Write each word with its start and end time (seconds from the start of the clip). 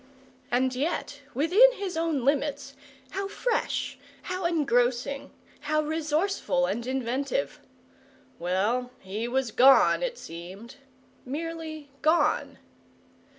And 0.49 0.73
yet, 0.73 1.21
within 1.35 1.73
his 1.73 1.95
own 1.95 2.25
limits, 2.25 2.73
how 3.11 3.27
fresh, 3.27 3.99
how 4.23 4.45
engrossing, 4.45 5.29
how 5.59 5.83
resourceful 5.83 6.65
and 6.65 6.87
inventive! 6.87 7.59
Well, 8.39 8.89
he 8.99 9.27
was 9.27 9.51
gone, 9.51 10.01
it 10.01 10.17
seemed 10.17 10.77
merely 11.23 11.91
gone. 12.01 12.57